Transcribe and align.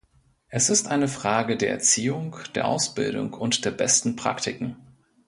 Es 0.47 0.71
ist 0.71 0.87
eine 0.87 1.07
Frage 1.07 1.57
der 1.57 1.69
Erziehung, 1.69 2.35
der 2.55 2.67
Ausbildung 2.67 3.33
und 3.35 3.65
der 3.65 3.69
besten 3.69 4.15
Praktiken. 4.15 4.77